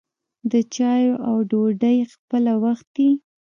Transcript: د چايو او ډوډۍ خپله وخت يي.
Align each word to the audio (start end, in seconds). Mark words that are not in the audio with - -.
د 0.51 0.53
چايو 0.75 1.13
او 1.27 1.35
ډوډۍ 1.49 1.97
خپله 2.13 2.53
وخت 2.63 2.91
يي. 3.05 3.11